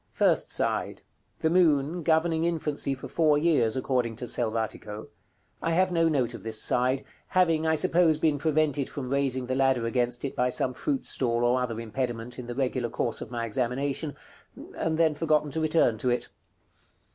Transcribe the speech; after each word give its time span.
First 0.09 0.49
side. 0.49 1.03
The 1.41 1.51
moon, 1.51 2.01
governing 2.01 2.43
infancy 2.43 2.95
for 2.95 3.07
four 3.07 3.37
years, 3.37 3.75
according 3.77 4.15
to 4.15 4.25
Selvatico. 4.27 5.09
I 5.61 5.73
have 5.73 5.91
no 5.91 6.09
note 6.09 6.33
of 6.33 6.41
this 6.41 6.59
side, 6.59 7.03
having, 7.27 7.67
I 7.67 7.75
suppose, 7.75 8.17
been 8.17 8.39
prevented 8.39 8.89
from 8.89 9.11
raising 9.13 9.45
the 9.45 9.53
ladder 9.53 9.85
against 9.85 10.25
it 10.25 10.35
by 10.35 10.49
some 10.49 10.73
fruit 10.73 11.05
stall 11.05 11.43
or 11.43 11.61
other 11.61 11.79
impediment 11.79 12.39
in 12.39 12.47
the 12.47 12.55
regular 12.55 12.89
course 12.89 13.21
of 13.21 13.29
my 13.29 13.45
examination; 13.45 14.15
and 14.75 14.97
then 14.97 15.13
forgotten 15.13 15.51
to 15.51 15.59
return 15.61 15.99
to 15.99 16.09
it. 16.09 16.29